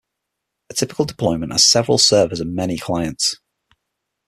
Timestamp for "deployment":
1.05-1.51